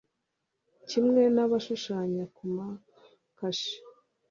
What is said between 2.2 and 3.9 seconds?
ku makashe